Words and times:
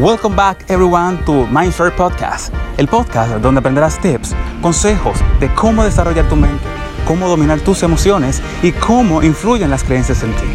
Welcome 0.00 0.34
back 0.34 0.64
everyone 0.70 1.22
to 1.26 1.46
Mindshare 1.48 1.94
Podcast, 1.94 2.54
el 2.78 2.88
podcast 2.88 3.34
donde 3.42 3.58
aprenderás 3.58 4.00
tips, 4.00 4.34
consejos 4.62 5.18
de 5.40 5.54
cómo 5.54 5.84
desarrollar 5.84 6.26
tu 6.26 6.36
mente, 6.36 6.64
cómo 7.06 7.28
dominar 7.28 7.60
tus 7.60 7.82
emociones 7.82 8.40
y 8.62 8.72
cómo 8.72 9.22
influyen 9.22 9.68
las 9.68 9.84
creencias 9.84 10.22
en 10.22 10.32
ti. 10.32 10.46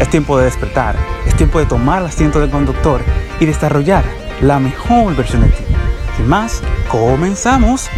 Es 0.00 0.10
tiempo 0.10 0.36
de 0.36 0.46
despertar, 0.46 0.96
es 1.28 1.36
tiempo 1.36 1.60
de 1.60 1.66
tomar 1.66 2.00
el 2.00 2.08
asiento 2.08 2.40
del 2.40 2.50
conductor 2.50 3.00
y 3.38 3.46
desarrollar 3.46 4.02
la 4.40 4.58
mejor 4.58 5.14
versión 5.14 5.42
de 5.42 5.50
ti. 5.50 5.64
Sin 6.16 6.26
más, 6.26 6.60
comenzamos. 6.90 7.88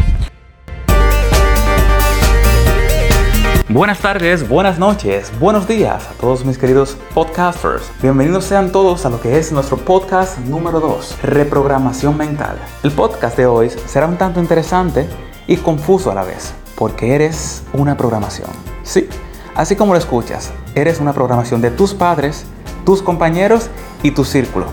Buenas 3.72 4.00
tardes, 4.00 4.48
buenas 4.48 4.80
noches, 4.80 5.30
buenos 5.38 5.68
días 5.68 6.04
a 6.08 6.12
todos 6.14 6.44
mis 6.44 6.58
queridos 6.58 6.96
podcasters. 7.14 7.88
Bienvenidos 8.02 8.44
sean 8.44 8.72
todos 8.72 9.06
a 9.06 9.10
lo 9.10 9.20
que 9.20 9.38
es 9.38 9.52
nuestro 9.52 9.76
podcast 9.76 10.38
número 10.38 10.80
2, 10.80 11.18
Reprogramación 11.22 12.16
Mental. 12.16 12.58
El 12.82 12.90
podcast 12.90 13.36
de 13.36 13.46
hoy 13.46 13.70
será 13.70 14.08
un 14.08 14.16
tanto 14.16 14.40
interesante 14.40 15.08
y 15.46 15.56
confuso 15.56 16.10
a 16.10 16.16
la 16.16 16.24
vez, 16.24 16.52
porque 16.74 17.14
eres 17.14 17.62
una 17.72 17.96
programación. 17.96 18.48
Sí, 18.82 19.08
así 19.54 19.76
como 19.76 19.92
lo 19.92 20.00
escuchas, 20.00 20.50
eres 20.74 20.98
una 20.98 21.12
programación 21.12 21.60
de 21.60 21.70
tus 21.70 21.94
padres, 21.94 22.46
tus 22.84 23.02
compañeros 23.02 23.70
y 24.02 24.10
tu 24.10 24.24
círculo. 24.24 24.66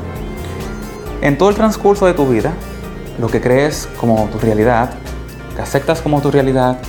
En 1.21 1.38
todo 1.38 1.49
el 1.52 1.55
transcurso 1.55 2.07
de 2.07 2.16
tu 2.16 2.27
vida, 2.27 2.52
lo 3.19 3.27
que 3.27 3.41
crees 3.41 3.88
como 3.99 4.27
tu 4.31 4.39
realidad, 4.39 4.89
que 5.55 5.61
aceptas 5.61 6.02
como 6.02 6.19
tu 6.19 6.31
realidad, 6.31 6.79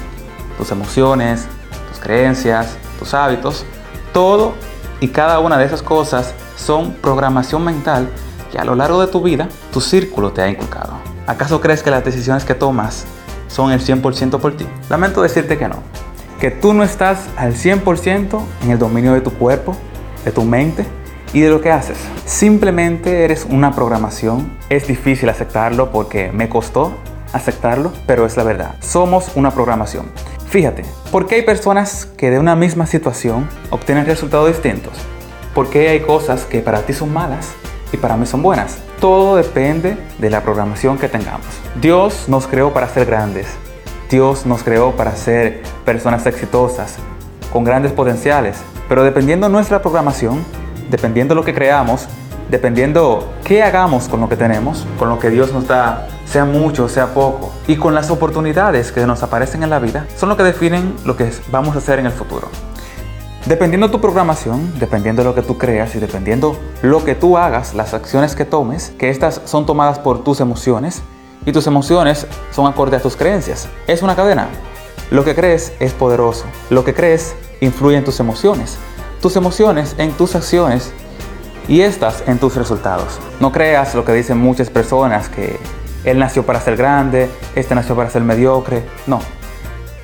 tus 0.57 0.71
emociones, 0.71 1.47
creencias, 1.99 2.77
tus 2.99 3.15
hábitos, 3.15 3.65
todo 4.13 4.55
y 5.01 5.09
cada 5.09 5.39
una 5.39 5.59
de 5.59 5.65
esas 5.65 5.83
cosas 5.83 6.35
son 6.57 6.93
programación 6.95 7.65
mental 7.65 8.09
que 8.51 8.59
a 8.59 8.65
lo 8.65 8.75
largo 8.75 9.01
de 9.01 9.07
tu 9.09 9.23
vida 9.23 9.49
tu 9.73 9.81
círculo 9.81 10.33
te 10.33 10.43
ha 10.43 10.49
inculcado. 10.49 10.95
¿Acaso 11.27 11.61
crees 11.61 11.83
que 11.83 11.91
las 11.91 12.05
decisiones 12.05 12.45
que 12.45 12.55
tomas 12.55 13.05
son 13.49 13.71
el 13.71 13.81
100% 13.81 14.41
por 14.41 14.57
ti? 14.57 14.67
Lamento 14.89 15.23
decirte 15.23 15.59
que 15.59 15.69
no, 15.69 15.77
que 16.41 16.51
tú 16.51 16.73
no 16.73 16.83
estás 16.83 17.29
al 17.37 17.55
100% 17.55 18.41
en 18.63 18.71
el 18.71 18.79
dominio 18.79 19.13
de 19.13 19.21
tu 19.21 19.33
cuerpo, 19.33 19.77
de 20.25 20.33
tu 20.33 20.45
mente 20.45 20.87
y 21.33 21.41
de 21.41 21.51
lo 21.51 21.61
que 21.61 21.71
haces. 21.71 21.99
Simplemente 22.25 23.25
eres 23.25 23.47
una 23.49 23.75
programación. 23.75 24.57
Es 24.71 24.87
difícil 24.87 25.29
aceptarlo 25.29 25.91
porque 25.91 26.33
me 26.33 26.49
costó 26.49 26.95
aceptarlo, 27.33 27.93
pero 28.07 28.27
es 28.27 28.37
la 28.37 28.45
verdad. 28.45 28.75
Somos 28.81 29.33
una 29.35 29.51
programación. 29.51 30.07
Fíjate, 30.51 30.83
¿por 31.13 31.27
qué 31.27 31.35
hay 31.35 31.43
personas 31.43 32.07
que 32.07 32.31
de 32.31 32.39
una 32.39 32.57
misma 32.57 32.87
situación 32.87 33.47
obtienen 33.69 34.07
resultados 34.07 34.49
distintos? 34.49 34.95
¿Por 35.55 35.69
qué 35.69 35.91
hay 35.91 36.01
cosas 36.01 36.47
que 36.47 36.61
para 36.61 36.81
ti 36.81 36.95
son 36.95 37.13
malas 37.13 37.51
y 37.93 37.99
para 37.99 38.17
mí 38.17 38.25
son 38.25 38.41
buenas? 38.41 38.79
Todo 38.99 39.37
depende 39.37 39.99
de 40.19 40.31
la 40.31 40.43
programación 40.43 40.97
que 40.97 41.07
tengamos. 41.07 41.47
Dios 41.83 42.31
nos 42.31 42.47
creó 42.47 42.73
para 42.73 42.89
ser 42.89 43.05
grandes. 43.05 43.47
Dios 44.11 44.47
nos 44.47 44.63
creó 44.63 44.93
para 44.93 45.15
ser 45.17 45.63
personas 45.85 46.25
exitosas, 46.25 46.97
con 47.53 47.63
grandes 47.63 47.93
potenciales. 47.93 48.57
Pero 48.89 49.05
dependiendo 49.05 49.49
de 49.49 49.53
nuestra 49.53 49.83
programación, 49.83 50.43
dependiendo 50.89 51.35
de 51.35 51.41
lo 51.41 51.45
que 51.45 51.53
creamos, 51.53 52.09
dependiendo 52.51 53.33
qué 53.45 53.63
hagamos 53.63 54.09
con 54.09 54.21
lo 54.21 54.29
que 54.29 54.37
tenemos, 54.37 54.87
con 54.99 55.09
lo 55.09 55.19
que 55.19 55.31
Dios 55.31 55.53
nos 55.53 55.67
da 55.67 56.09
sea 56.27 56.45
mucho, 56.45 56.89
sea 56.89 57.15
poco, 57.15 57.53
y 57.67 57.77
con 57.77 57.95
las 57.95 58.11
oportunidades 58.11 58.93
que 58.93 59.07
nos 59.07 59.23
aparecen 59.23 59.63
en 59.63 59.71
la 59.71 59.79
vida, 59.79 60.07
son 60.17 60.29
lo 60.29 60.37
que 60.37 60.43
definen 60.43 60.95
lo 61.05 61.17
que 61.17 61.31
vamos 61.51 61.75
a 61.75 61.79
hacer 61.79 61.99
en 61.99 62.07
el 62.07 62.13
futuro. 62.13 62.49
Dependiendo 63.47 63.87
de 63.87 63.93
tu 63.93 64.01
programación, 64.01 64.79
dependiendo 64.79 65.23
de 65.23 65.29
lo 65.29 65.35
que 65.35 65.41
tú 65.41 65.57
creas 65.57 65.95
y 65.95 65.99
dependiendo 65.99 66.59
lo 66.83 67.03
que 67.05 67.15
tú 67.15 67.39
hagas, 67.39 67.73
las 67.75 67.95
acciones 67.95 68.35
que 68.35 68.45
tomes, 68.45 68.93
que 68.99 69.09
estas 69.09 69.41
son 69.47 69.65
tomadas 69.65 69.99
por 69.99 70.23
tus 70.23 70.41
emociones 70.41 71.03
y 71.47 71.53
tus 71.53 71.67
emociones 71.67 72.27
son 72.51 72.67
acorde 72.67 72.97
a 72.97 73.01
tus 73.01 73.17
creencias. 73.17 73.69
Es 73.87 74.03
una 74.03 74.17
cadena. 74.17 74.49
Lo 75.11 75.25
que 75.25 75.35
crees 75.35 75.73
es 75.81 75.95
poderoso. 75.95 76.45
Lo 76.69 76.85
que 76.85 76.93
crees 76.93 77.35
influye 77.63 77.97
en 77.97 78.05
tus 78.05 78.21
emociones. 78.21 78.77
Tus 79.23 79.35
emociones 79.37 79.95
en 79.97 80.13
tus 80.13 80.35
acciones 80.35 80.93
y 81.69 81.83
estas 81.83 82.25
en 82.27 82.39
tus 82.39 82.57
resultados. 82.57 83.21
No 83.41 83.53
creas 83.53 83.95
lo 83.95 84.05
que 84.05 84.13
dicen 84.13 84.39
muchas 84.39 84.71
personas 84.71 85.29
que 85.29 85.59
él 86.05 86.19
nació 86.19 86.45
para 86.45 86.61
ser 86.61 86.77
grande, 86.77 87.31
este 87.55 87.75
nació 87.75 87.95
para 87.95 88.11
ser 88.11 88.23
mediocre. 88.23 88.83
No. 89.07 89.21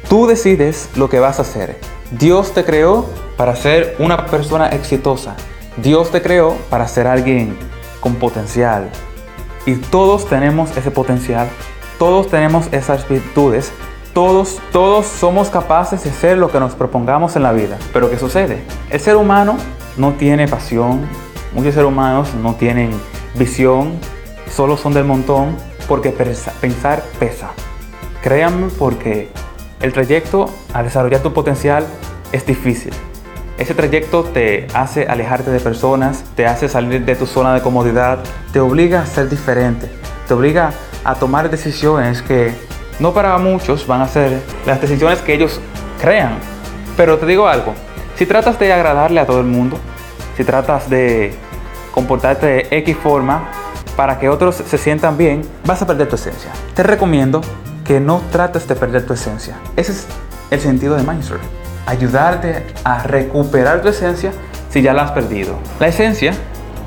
Tú 0.09 0.27
decides 0.27 0.91
lo 0.97 1.09
que 1.09 1.19
vas 1.19 1.39
a 1.39 1.43
hacer. 1.43 1.79
Dios 2.11 2.53
te 2.53 2.65
creó 2.65 3.07
para 3.37 3.57
ser 3.57 3.97
una 3.99 4.27
persona 4.27 4.69
exitosa. 4.69 5.35
Dios 5.79 6.11
te 6.11 6.23
creó 6.23 6.55
para 6.71 6.87
ser 6.87 7.07
alguien 7.07 7.57
con 8.01 8.17
potencial. 8.17 8.91
Y 9.67 9.77
todos 9.77 10.27
tenemos 10.27 10.77
ese 10.77 10.91
potencial. 10.91 11.49
Todos 11.99 12.29
tenemos 12.29 12.69
esas 12.73 13.09
virtudes. 13.09 13.73
Todos, 14.13 14.61
todos 14.71 15.07
somos 15.07 15.49
capaces 15.49 16.05
de 16.05 16.11
hacer 16.11 16.39
lo 16.39 16.53
que 16.53 16.61
nos 16.61 16.75
propongamos 16.75 17.35
en 17.35 17.43
la 17.43 17.53
vida. 17.53 17.79
Pero 17.93 18.11
¿qué 18.11 18.19
sucede? 18.19 18.63
El 18.91 19.01
ser 19.01 19.17
humano 19.17 19.57
no 19.97 20.13
tiene 20.13 20.47
pasión. 20.47 21.09
Muchos 21.55 21.75
seres 21.75 21.89
humanos 21.89 22.35
no 22.35 22.57
tienen 22.57 22.91
visión. 23.37 23.93
Solo 24.51 24.77
son 24.77 24.93
del 24.93 25.05
montón 25.05 25.57
porque 25.89 26.11
pensar 26.11 27.03
pesa. 27.19 27.51
Créanme 28.23 28.69
porque 28.79 29.31
el 29.81 29.93
trayecto 29.93 30.51
a 30.73 30.83
desarrollar 30.83 31.23
tu 31.23 31.33
potencial 31.33 31.87
es 32.33 32.45
difícil. 32.45 32.93
Ese 33.57 33.73
trayecto 33.73 34.25
te 34.25 34.67
hace 34.75 35.07
alejarte 35.07 35.53
de 35.53 35.61
personas, 35.61 36.25
te 36.35 36.45
hace 36.45 36.69
salir 36.69 37.05
de 37.05 37.15
tu 37.15 37.25
zona 37.25 37.55
de 37.55 37.61
comodidad, 37.61 38.19
te 38.53 38.59
obliga 38.59 39.03
a 39.03 39.07
ser 39.07 39.29
diferente, 39.29 39.89
te 40.27 40.35
obliga 40.35 40.73
a 41.05 41.15
tomar 41.15 41.49
decisiones 41.51 42.21
que 42.21 42.53
no 42.99 43.13
para 43.13 43.39
muchos 43.39 43.87
van 43.87 44.01
a 44.01 44.09
ser 44.09 44.41
las 44.67 44.81
decisiones 44.81 45.21
que 45.21 45.35
ellos 45.35 45.61
crean. 46.01 46.39
Pero 46.97 47.19
te 47.19 47.27
digo 47.27 47.47
algo, 47.47 47.75
si 48.17 48.27
tratas 48.27 48.59
de 48.59 48.73
agradarle 48.73 49.21
a 49.21 49.27
todo 49.27 49.39
el 49.39 49.47
mundo, 49.47 49.79
si 50.37 50.45
tratas 50.45 50.89
de 50.91 51.35
comportarte 51.93 52.47
de 52.47 52.69
X 52.71 52.97
forma, 52.97 53.49
para 53.97 54.19
que 54.19 54.29
otros 54.29 54.57
se 54.57 54.79
sientan 54.79 55.17
bien, 55.17 55.43
vas 55.65 55.81
a 55.83 55.87
perder 55.87 56.09
tu 56.09 56.17
esencia. 56.17 56.51
Te 56.75 56.83
recomiendo 56.83 57.41
que 57.85 58.01
no 58.01 58.21
trates 58.33 58.67
de 58.67 58.75
perder 58.75 59.07
tu 59.07 59.13
esencia. 59.13 59.57
Ese 59.77 59.93
es 59.93 60.07
el 60.51 60.61
sentido 60.61 60.97
de 60.97 61.03
Mindset. 61.03 61.39
Ayudarte 61.87 62.67
a 62.83 63.03
recuperar 63.03 63.83
tu 63.83 63.89
esencia 63.89 64.33
si 64.71 64.83
ya 64.83 64.93
la 64.93 65.05
has 65.05 65.13
perdido. 65.13 65.55
La 65.79 65.89
esencia 65.89 66.33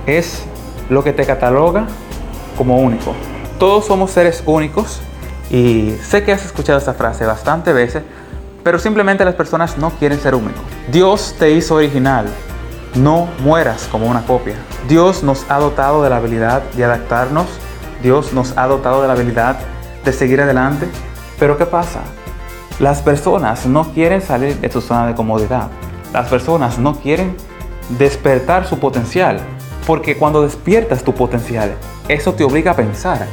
es 0.06 0.44
lo 0.90 1.04
que 1.04 1.14
te 1.14 1.26
cataloga 1.26 1.86
como 2.58 2.80
único. 2.80 3.14
Todos 3.60 3.86
somos 3.86 4.12
seres 4.12 4.44
únicos 4.46 5.00
y 5.50 5.96
sé 6.04 6.24
que 6.24 6.34
has 6.34 6.46
escuchado 6.46 6.78
esta 6.78 6.94
frase 6.94 7.26
bastante 7.26 7.72
veces, 7.72 8.04
pero 8.64 8.80
simplemente 8.80 9.24
las 9.24 9.36
personas 9.36 9.78
no 9.78 9.92
quieren 9.92 10.20
ser 10.20 10.36
únicos. 10.36 10.62
Dios 10.92 11.36
te 11.40 11.52
hizo 11.52 11.76
original, 11.76 12.28
no 12.96 13.28
mueras 13.40 13.88
como 13.92 14.08
una 14.08 14.26
copia. 14.26 14.56
Dios 14.88 15.24
nos 15.24 15.46
ha 15.50 15.60
dotado 15.60 16.04
de 16.04 16.10
la 16.10 16.18
habilidad 16.18 16.64
de 16.74 16.86
adaptarnos. 16.86 17.48
Dios 18.02 18.34
nos 18.34 18.58
ha 18.58 18.68
dotado 18.68 19.02
de 19.02 19.08
la 19.08 19.14
habilidad 19.14 19.58
de 20.04 20.14
seguir 20.14 20.42
adelante. 20.42 20.88
Pero 21.40 21.58
¿qué 21.58 21.66
pasa? 21.66 22.02
Las 22.80 23.02
personas 23.02 23.66
no 23.66 23.92
quieren 23.94 24.22
salir 24.22 24.58
de 24.58 24.72
su 24.72 24.82
zona 24.82 25.08
de 25.08 25.16
comodidad. 25.16 25.70
Las 26.14 26.30
personas 26.30 26.78
no 26.80 26.96
quieren 26.96 27.36
despertar 27.90 28.68
su 28.68 28.80
potencial. 28.80 29.40
Porque 29.86 30.18
cuando 30.18 30.42
despiertas 30.42 31.04
tu 31.04 31.14
potencial, 31.14 31.74
eso 32.08 32.34
te 32.34 32.44
obliga 32.44 32.72
a 32.72 32.76
pensar, 32.76 33.26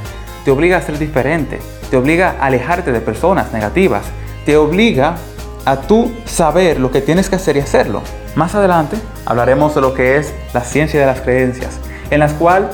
te 0.44 0.50
obliga 0.50 0.76
a 0.76 0.82
ser 0.82 0.98
diferente, 0.98 1.58
te 1.90 1.96
obliga 1.96 2.36
a 2.38 2.46
alejarte 2.46 2.92
de 2.92 3.00
personas 3.00 3.52
negativas, 3.52 4.04
te 4.46 4.56
obliga 4.56 5.16
a 5.64 5.76
tú 5.76 6.12
saber 6.24 6.78
lo 6.78 6.90
que 6.90 7.00
tienes 7.00 7.28
que 7.28 7.36
hacer 7.36 7.56
y 7.56 7.60
hacerlo. 7.60 8.02
Más 8.34 8.54
adelante 8.56 8.96
hablaremos 9.26 9.74
de 9.74 9.80
lo 9.80 9.94
que 9.94 10.16
es 10.16 10.34
la 10.52 10.62
ciencia 10.62 10.98
de 10.98 11.06
las 11.06 11.20
creencias, 11.20 11.78
en 12.10 12.18
las 12.18 12.32
cuales 12.32 12.70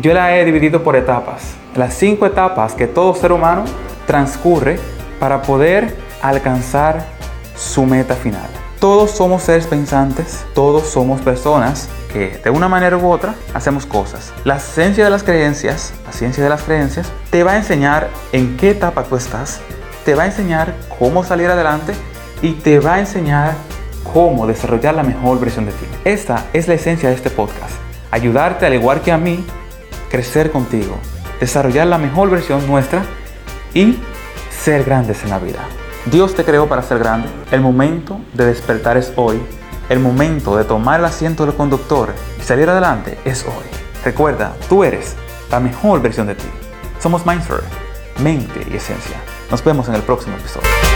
yo 0.00 0.12
la 0.12 0.36
he 0.36 0.44
dividido 0.44 0.82
por 0.82 0.96
etapas. 0.96 1.54
Las 1.76 1.94
cinco 1.94 2.26
etapas 2.26 2.74
que 2.74 2.88
todo 2.88 3.14
ser 3.14 3.30
humano 3.30 3.64
transcurre 4.06 4.78
para 5.20 5.42
poder 5.42 5.96
alcanzar 6.22 7.04
su 7.54 7.86
meta 7.86 8.14
final. 8.14 8.48
Todos 8.80 9.12
somos 9.12 9.44
seres 9.44 9.66
pensantes, 9.66 10.44
todos 10.54 10.88
somos 10.88 11.20
personas 11.20 11.88
que 12.12 12.40
de 12.42 12.50
una 12.50 12.68
manera 12.68 12.96
u 12.96 13.08
otra 13.08 13.34
hacemos 13.54 13.86
cosas. 13.86 14.32
La 14.44 14.58
ciencia 14.58 15.04
de 15.04 15.10
las 15.10 15.22
creencias, 15.22 15.94
la 16.04 16.12
ciencia 16.12 16.42
de 16.42 16.50
las 16.50 16.62
creencias, 16.62 17.10
te 17.30 17.42
va 17.44 17.52
a 17.52 17.56
enseñar 17.56 18.08
en 18.32 18.56
qué 18.56 18.70
etapa 18.70 19.04
tú 19.04 19.16
estás, 19.16 19.60
te 20.04 20.14
va 20.14 20.24
a 20.24 20.26
enseñar 20.26 20.74
cómo 20.98 21.24
salir 21.24 21.48
adelante 21.48 21.94
y 22.42 22.52
te 22.52 22.80
va 22.80 22.94
a 22.94 23.00
enseñar 23.00 23.54
cómo 24.16 24.46
desarrollar 24.46 24.94
la 24.94 25.02
mejor 25.02 25.38
versión 25.38 25.66
de 25.66 25.72
ti. 25.72 25.84
Esta 26.06 26.46
es 26.54 26.68
la 26.68 26.72
esencia 26.72 27.10
de 27.10 27.14
este 27.14 27.28
podcast. 27.28 27.74
Ayudarte, 28.10 28.64
al 28.64 28.72
igual 28.72 29.02
que 29.02 29.12
a 29.12 29.18
mí, 29.18 29.44
crecer 30.10 30.50
contigo, 30.50 30.96
desarrollar 31.38 31.86
la 31.86 31.98
mejor 31.98 32.30
versión 32.30 32.66
nuestra 32.66 33.04
y 33.74 33.98
ser 34.48 34.84
grandes 34.84 35.22
en 35.22 35.28
la 35.28 35.38
vida. 35.38 35.58
Dios 36.06 36.34
te 36.34 36.44
creó 36.44 36.66
para 36.66 36.80
ser 36.80 36.98
grande. 36.98 37.28
El 37.50 37.60
momento 37.60 38.18
de 38.32 38.46
despertar 38.46 38.96
es 38.96 39.12
hoy. 39.16 39.38
El 39.90 39.98
momento 39.98 40.56
de 40.56 40.64
tomar 40.64 41.00
el 41.00 41.04
asiento 41.04 41.44
del 41.44 41.54
conductor 41.54 42.14
y 42.40 42.42
salir 42.42 42.70
adelante 42.70 43.18
es 43.26 43.44
hoy. 43.44 43.66
Recuerda, 44.02 44.56
tú 44.70 44.82
eres 44.82 45.14
la 45.50 45.60
mejor 45.60 46.00
versión 46.00 46.26
de 46.26 46.36
ti. 46.36 46.48
Somos 47.00 47.26
Mindsphere, 47.26 47.64
mente 48.22 48.66
y 48.72 48.76
esencia. 48.76 49.18
Nos 49.50 49.62
vemos 49.62 49.86
en 49.88 49.94
el 49.94 50.00
próximo 50.00 50.38
episodio. 50.38 50.95